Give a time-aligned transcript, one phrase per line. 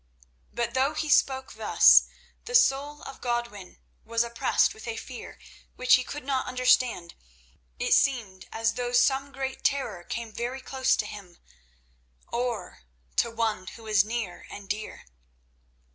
[0.51, 2.05] But though he spoke thus,
[2.45, 5.37] the soul of Godwin was oppressed with a fear
[5.75, 7.13] which he could not understand.
[7.77, 11.37] It seemed as though some great terror came very close to him,
[12.33, 12.81] or
[13.17, 15.05] to one who was near and dear.